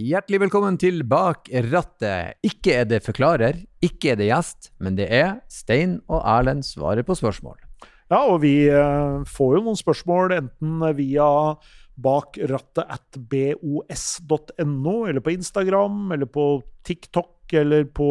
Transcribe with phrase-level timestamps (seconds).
[0.00, 2.38] Hjertelig velkommen til Bak rattet.
[2.46, 7.04] Ikke er det forklarer, ikke er det gjest, men det er Stein og Erlend svarer
[7.04, 7.58] på spørsmål.
[8.08, 11.26] Ja, og vi eh, får jo noen spørsmål enten via
[12.00, 16.46] bakrattet at bos.no, eller på Instagram, eller på
[16.88, 18.08] TikTok, eller på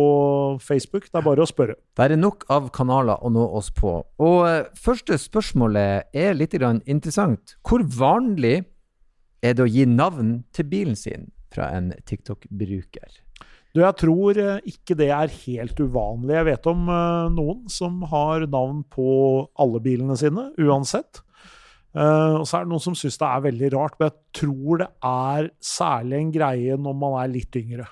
[0.62, 1.10] Facebook.
[1.10, 1.80] Det er bare å spørre.
[1.98, 3.96] Det er nok av kanaler å nå oss på.
[4.22, 7.58] Og eh, første spørsmålet er litt interessant.
[7.66, 8.60] Hvor vanlig
[9.42, 13.18] er det å gi navn til bilen sin fra en TikTok-bruker?
[13.76, 16.34] Du, jeg tror eh, ikke det er helt uvanlig.
[16.40, 19.10] Jeg vet om eh, noen som har navn på
[19.62, 21.22] alle bilene sine, uansett.
[21.90, 24.82] Uh, og så er det noen som syns det er veldig rart, men jeg tror
[24.84, 27.88] det er særlig en greie når man er litt yngre.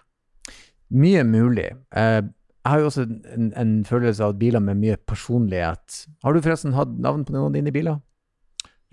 [0.94, 1.72] Mye mulig.
[1.90, 6.04] Uh, jeg har jo også en, en, følelse av biler med mye personlighet.
[6.22, 7.98] Har du forresten hatt navn på noen av dine biler?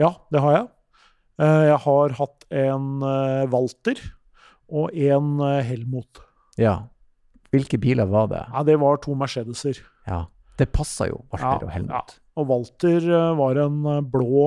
[0.00, 0.66] Ja, det har jeg.
[1.42, 2.90] Uh, jeg har hatt en
[3.52, 4.00] Walter
[4.68, 6.20] og en Helmut.
[6.60, 6.76] Ja.
[7.54, 8.44] Hvilke biler var det?
[8.52, 9.80] Ja, Det var to Mercedeser.
[10.06, 10.24] Ja,
[10.58, 11.90] Det passa jo, Walter ja, og Helmut.
[11.90, 12.20] Ja.
[12.36, 14.46] Og Walter var en blå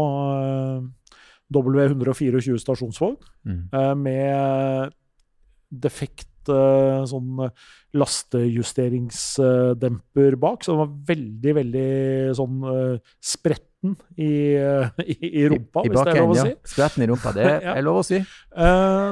[1.54, 3.16] W124 stasjonsvogn
[3.48, 3.62] mm.
[4.02, 4.92] med
[5.72, 7.50] defekt sånn
[7.98, 11.92] lastejusteringsdemper bak, så den var veldig, veldig
[12.38, 12.56] sånn
[13.24, 16.50] spretten i, i, i rumpa, I, i hvis det er lov å si.
[16.50, 16.56] Ja.
[16.74, 18.20] Spretten i rumpa, det er lov å si.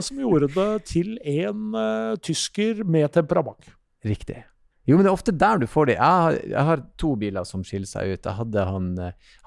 [0.10, 3.64] Som gjorde det til en uh, tysker med temperament.
[4.06, 4.40] Riktig.
[4.86, 5.96] Jo, men det er ofte der du får det.
[5.98, 8.28] Jeg har, jeg har to biler som skiller seg ut.
[8.28, 8.92] Jeg hadde, han,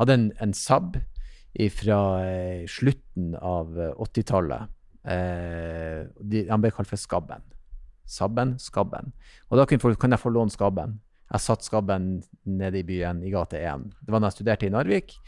[0.00, 0.98] hadde en, en Saab
[1.74, 4.74] fra eh, slutten av 80-tallet.
[5.08, 7.42] Eh, han ble kalt for Skabben.
[8.08, 9.12] Sabben, Skabben.
[9.50, 10.98] Og da folk, kan jeg få låne Skabben.
[11.28, 13.90] Jeg satt Skabben nede i byen, i gate 1.
[14.00, 15.18] Det var da jeg studerte i Narvik.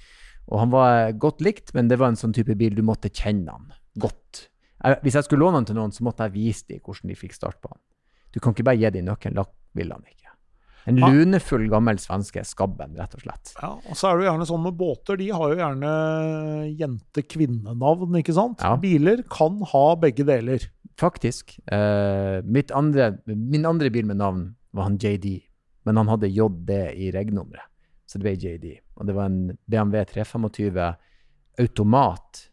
[0.51, 3.53] Og han var godt likt, men det var en sånn type bil du måtte kjenne
[3.53, 3.69] han
[4.01, 4.47] godt.
[4.81, 7.19] Jeg, hvis jeg skulle låne han til noen, så måtte jeg vise dem hvordan de
[7.19, 7.81] fikk start på han.
[8.33, 9.45] Du kan ikke bare gi dem nøkkelen, da
[9.77, 10.17] vil han ikke.
[10.89, 13.53] En lunefull, gammel svenske skabben, rett og slett.
[13.61, 15.91] Ja, og så er det jo gjerne sånn med båter, de har jo gjerne
[16.81, 18.65] jente-kvinne-navn, ikke sant?
[18.65, 18.79] Ja.
[18.81, 20.65] Biler kan ha begge deler.
[21.01, 21.57] Faktisk.
[21.73, 22.41] Eh,
[22.77, 25.41] andre, min andre bil med navn var han JD,
[25.89, 27.65] men han hadde JD i regnummeret,
[28.07, 28.67] så det ble JD.
[29.01, 30.81] Og det var en BMW 325
[31.61, 32.45] automat,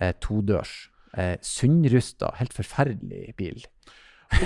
[0.00, 3.64] eh, todørs, eh, sunnrusta, helt forferdelig bil.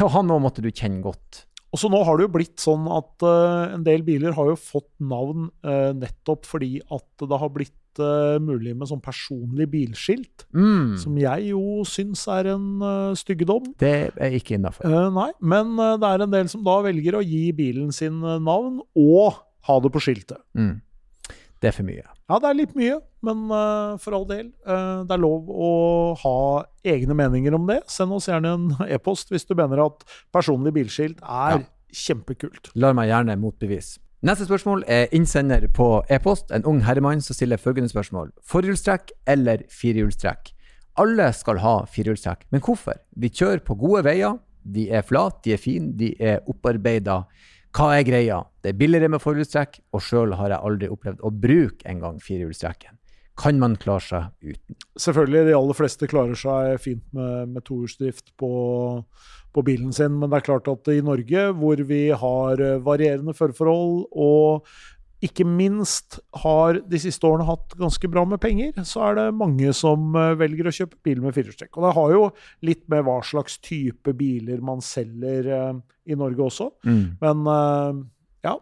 [0.05, 1.47] Og han òg måtte du kjenne godt.
[1.71, 4.56] Og så nå har det jo blitt sånn at uh, en del biler har jo
[4.59, 10.47] fått navn uh, nettopp fordi at det har blitt uh, mulig med sånn personlig bilskilt.
[10.55, 10.95] Mm.
[11.01, 13.73] Som jeg jo syns er en uh, styggedom.
[13.81, 14.87] Det er ikke innafor.
[15.15, 19.43] nei, men det er en del som da velger å gi bilen sin navn og
[19.67, 20.39] ha det på skiltet.
[20.55, 20.78] Mm.
[21.61, 22.06] Det er for mye.
[22.31, 22.97] Ja, det er litt mye,
[23.27, 24.47] men uh, for all del.
[24.65, 25.72] Uh, det er lov å
[26.22, 26.37] ha
[26.89, 27.83] egne meninger om det.
[27.93, 31.67] Send oss gjerne en e-post hvis du mener at personlig bilskilt er ja.
[32.07, 32.72] kjempekult.
[32.81, 34.01] La meg gjerne motbevise.
[34.20, 38.34] Neste spørsmål er innsender på e-post, en ung herremann som stiller følgende spørsmål.
[38.44, 40.50] Forhjulstrekk eller firehjulstrekk?
[41.00, 42.98] Alle skal ha firehjulstrekk, men hvorfor?
[43.16, 44.36] Vi kjører på gode veier.
[44.60, 47.22] De er flate, de er fine, de er opparbeida.
[47.72, 48.42] Hva er greia?
[48.60, 53.00] Det er billigere med forhjulstrekk, og sjøl har jeg aldri opplevd å bruke engang firehjulstrekken.
[53.41, 54.77] Kan man klare seg uten?
[55.01, 58.53] Selvfølgelig, de aller fleste klarer seg fint med, med tohjulsdrift på,
[59.55, 64.03] på, bilen sin, men det er klart at i Norge, hvor vi har varierende førerforhold,
[64.12, 64.67] og
[65.25, 69.72] ikke minst har de siste årene hatt ganske bra med penger, så er det mange
[69.77, 71.75] som eh, velger å kjøpe bil med firehjulstrekk.
[71.77, 72.22] Og det har jo
[72.69, 76.71] litt med hva slags type biler man selger uh, i Norge også.
[76.89, 77.03] Mm.
[77.21, 77.51] Men
[78.41, 78.55] ja,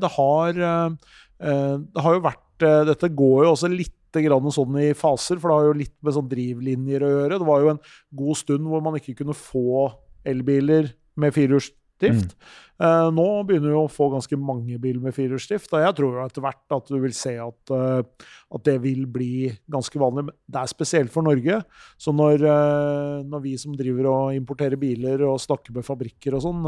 [0.00, 2.46] det har, det har jo vært
[2.88, 6.30] Dette går jo også litt sånn i faser, for det har jo litt med sånn
[6.30, 7.38] drivlinjer å gjøre.
[7.38, 7.84] Det var jo en
[8.22, 9.90] god stund hvor man ikke kunne få
[10.26, 10.90] elbiler
[11.20, 12.34] med firehjulsdrift.
[12.34, 12.50] Mm.
[12.80, 16.22] Uh, nå begynner vi å få ganske mange biler med firehjulsdrift, og jeg tror jo
[16.24, 20.30] etter hvert at du vil se at, uh, at, det vil bli ganske vanlig.
[20.48, 21.58] Det er spesielt for Norge.
[22.00, 26.46] Så når, uh, når vi som driver og importerer biler og snakker med fabrikker og
[26.46, 26.64] sånn,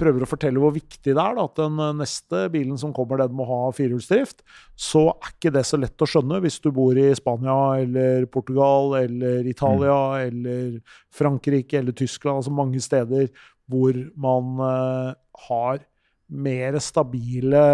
[0.00, 3.34] prøver å fortelle hvor viktig det er da, at den neste bilen som kommer, den
[3.36, 4.44] må ha firehjulsdrift,
[4.74, 8.96] så er ikke det så lett å skjønne hvis du bor i Spania eller Portugal
[9.00, 10.28] eller Italia mm.
[10.28, 13.28] eller Frankrike eller Tyskland, altså mange steder
[13.70, 15.14] hvor man uh,
[15.48, 15.84] har
[16.28, 17.64] mer stabile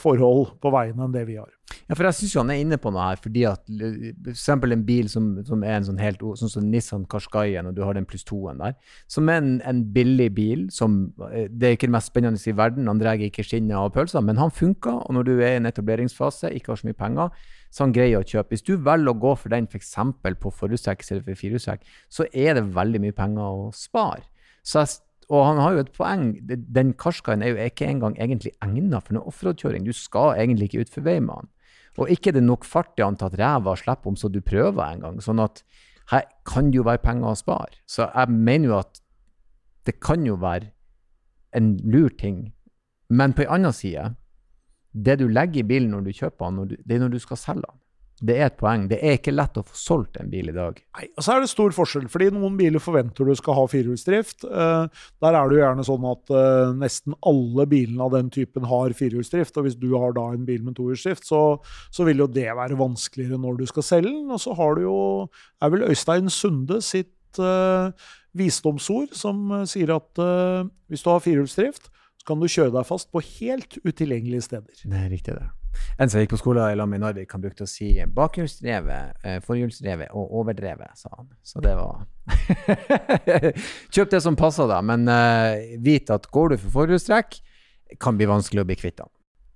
[0.00, 1.50] forhold på veiene enn det vi har.
[1.90, 4.84] Ja, for jeg syns han er inne på noe her, fordi at for eksempel en
[4.86, 8.06] bil som, som er en sånn helt sånn som Nissan Qashqaien, og du har den
[8.06, 8.76] pluss toen der,
[9.10, 11.00] som er en, en, billig bil som
[11.32, 14.22] eh, Det er ikke det mest spennende i verden, han drar ikke skinnet av pølser,
[14.22, 17.44] men han funker, og når du er i en etableringsfase, ikke har så mye penger,
[17.74, 18.54] så han greier å kjøpe.
[18.54, 19.96] Hvis du velger å gå for den f.eks.
[20.22, 24.28] på forhjulstrekk istedenfor firehjulstrekk, så er det veldig mye penger å spare.
[24.62, 25.00] Så jeg
[25.30, 26.32] og han har jo et poeng.
[26.74, 29.84] Den Qashqaien er jo ikke engang egentlig egnet for noe offroad-kjøring.
[29.86, 31.50] Du skal egentlig ikke utfor vei med han.
[31.98, 35.02] Og ikke det nok fart i han at ræva slipper om så du prøver en
[35.04, 35.20] gang.
[35.22, 35.64] Sånn at
[36.12, 37.80] her kan det jo være penger å spare.
[37.86, 39.02] Så jeg mener jo at
[39.86, 40.70] det kan jo være
[41.56, 42.52] en lur ting.
[43.10, 44.12] Men på en annen side,
[44.92, 47.66] det du legger i bilen når du kjøper den, det er når du skal selge
[47.66, 47.78] den.
[48.20, 48.82] Det er et poeng.
[48.90, 50.76] Det er ikke lett å få solgt en bil i dag.
[50.98, 54.44] Nei, og så er det stor forskjell, fordi noen biler forventer du skal ha firehjulsdrift.
[54.44, 54.90] Uh,
[55.24, 58.92] der er det jo gjerne sånn at uh, nesten alle bilene av den typen har
[58.96, 59.56] firehjulsdrift.
[59.56, 61.42] Og hvis du har da en bil med tohjulsdrift, så,
[61.88, 64.28] så, vil jo det være vanskeligere når du skal selge den.
[64.28, 64.98] Og så har du jo
[65.64, 67.88] er vel Øystein Sunde sitt uh,
[68.36, 70.20] visdomsord som sier at
[70.90, 71.88] hvis du har firehjulsdrift,
[72.20, 74.84] så kan du kjøre deg fast på helt utilgjengelige steder.
[74.84, 75.48] Det er riktig, det.
[76.00, 79.38] En som gikk på skole i lag med Narvik, han brukte å si bakhjulsdrevet, eh,
[79.44, 81.30] forhjulsdrevet og overdrevet, sa han.
[81.44, 82.06] Så det var
[83.94, 87.40] Kjøp det som passer, da, men uh, vit at går du for forhjulstrekk,
[88.00, 89.10] kan bli vanskelig å bli kvitt den.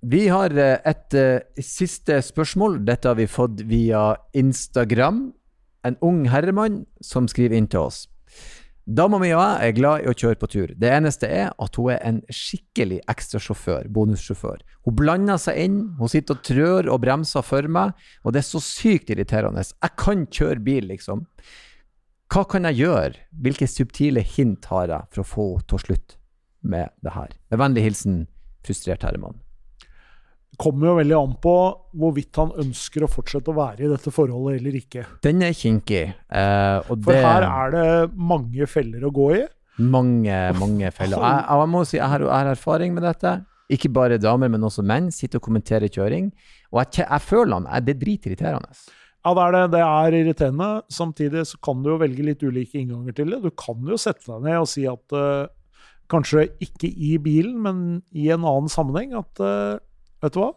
[0.05, 2.81] Vi har uh, et uh, siste spørsmål.
[2.87, 5.29] Dette har vi fått via Instagram.
[5.87, 8.05] En ung herremann som skriver inn til oss.
[8.85, 10.71] Dama mi og jeg er glad i å kjøre på tur.
[10.77, 14.59] Det eneste er at hun er en skikkelig ekstrasjåfør, bonussjåfør.
[14.85, 18.45] Hun blander seg inn, hun sitter og trør og bremser for meg, og det er
[18.45, 19.65] så sykt irriterende.
[19.65, 21.25] Jeg kan kjøre bil, liksom.
[22.29, 23.25] Hva kan jeg gjøre?
[23.41, 26.21] Hvilke subtile hint har jeg for å få henne til å slutte
[26.61, 27.33] med det her?
[27.49, 28.21] Med vennlig hilsen
[28.65, 29.41] frustrert herremann
[30.59, 31.55] kommer jo veldig an på
[31.99, 35.05] hvorvidt han ønsker å fortsette å være i dette forholdet eller ikke.
[35.25, 36.05] Den er kinkig.
[36.29, 37.19] Uh, For det...
[37.25, 39.43] her er det mange feller å gå i.
[39.83, 41.19] Mange, mange feller.
[41.19, 43.37] Jeg, jeg, må si, jeg har, jeg har, erfaring med dette.
[43.75, 46.29] Ikke bare damer, men også menn sitter og kommenterer kjøring.
[46.71, 48.71] Og jeg, jeg føler han, det er dritirriterende.
[49.25, 49.63] Ja, det er det.
[49.73, 50.69] Det er irriterende.
[50.93, 53.41] Samtidig så kan du jo velge litt ulike innganger til det.
[53.41, 55.49] Du kan jo sette deg ned og si at uh,
[56.13, 57.79] kanskje ikke i bilen, men
[58.13, 59.81] i en annen sammenheng, at uh,
[60.25, 60.51] vet du hva,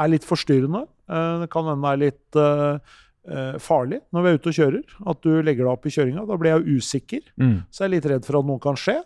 [0.00, 0.84] er litt forstyrrende.
[1.10, 2.98] Eh, det kan hende er litt uh,
[3.60, 4.94] farlig når vi er ute og kjører.
[5.12, 6.26] At du legger deg opp i kjøringa.
[6.28, 7.26] Da blir jeg usikker.
[7.40, 7.56] Mm.
[7.68, 9.00] Så jeg er litt redd for at noe kan skje.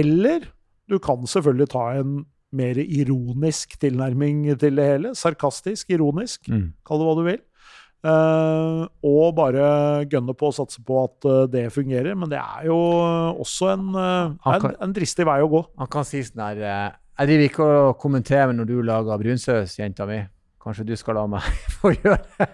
[0.00, 0.48] Eller
[0.90, 5.14] du kan selvfølgelig ta en mer ironisk tilnærming til det hele.
[5.18, 6.48] Sarkastisk, ironisk.
[6.50, 6.72] Mm.
[6.86, 7.40] Kall det hva du vil.
[8.00, 12.16] Uh, og bare gønne på å satse på at uh, det fungerer.
[12.16, 12.78] Men det er jo
[13.44, 15.62] også en, uh, en, en, dristig vei å gå.
[15.82, 20.06] Han kan si sånn her jeg driver ikke og kommenterer når du lager brunsaus, jenta
[20.08, 20.20] mi.
[20.60, 21.44] Kanskje du skal la meg
[21.80, 22.48] få gjøre det?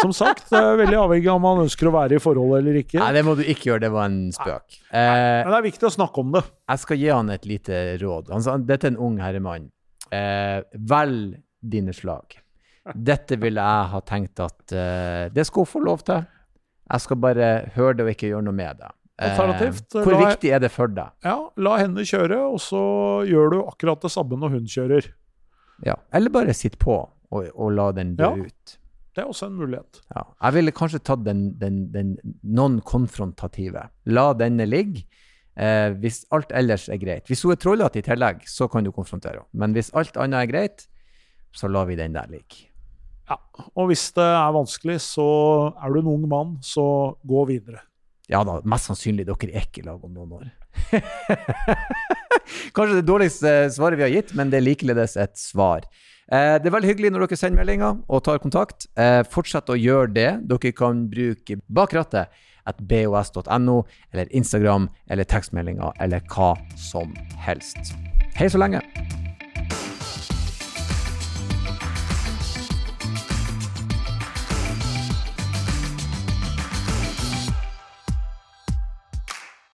[0.00, 2.76] Som sagt, det er veldig avhengig av om man ønsker å være i forhold eller
[2.82, 2.98] ikke.
[3.00, 3.82] Nei, det må du ikke gjøre.
[3.86, 4.76] Det var en spøk.
[4.90, 6.42] Eh, Men det er viktig å snakke om det.
[6.74, 8.28] Jeg skal gi han et lite råd.
[8.34, 9.70] Han sa, dette er en ung herremann.
[10.12, 10.60] Eh,
[10.92, 12.36] velg dine slag.
[12.92, 16.26] Dette ville jeg ha tenkt at eh, det skal hun få lov til.
[16.92, 17.48] Jeg skal bare
[17.78, 18.90] høre det og ikke gjøre noe med det.
[19.22, 21.12] Alternativt eh, Hvor la, viktig er det for deg?
[21.22, 22.80] Ja, La henne kjøre, og så
[23.28, 25.10] gjør du akkurat det samme når hun kjører.
[25.86, 28.76] Ja, Eller bare sitt på og, og la den dø ja, ut.
[29.14, 30.00] Det er også en mulighet.
[30.10, 33.86] Ja, jeg ville kanskje tatt den, den, den non-konfrontative.
[34.10, 35.04] La denne ligge.
[35.54, 37.28] Eh, hvis alt ellers er greit.
[37.30, 39.50] Hvis hun er trollete i tillegg, så kan du konfrontere henne.
[39.62, 40.86] Men hvis alt annet er greit,
[41.54, 42.66] så lar vi den der ligge.
[43.30, 43.38] Ja,
[43.78, 45.26] og hvis det er vanskelig, så
[45.78, 47.84] er du en ung mann, så gå videre.
[48.32, 50.46] Ja da, mest sannsynlig dere er ikke i lag om noen år.
[52.76, 55.84] Kanskje det dårligste svaret vi har gitt, men det er likeledes et svar.
[56.32, 58.88] Eh, det er veldig hyggelig når dere sender meldinger og tar kontakt.
[58.96, 60.30] Eh, fortsett å gjøre det.
[60.48, 62.32] Dere kan bruke bak rattet
[62.64, 63.82] at bos.no,
[64.14, 67.12] eller Instagram, eller tekstmeldinger, eller hva som
[67.44, 67.92] helst.
[68.38, 68.80] Hei så lenge.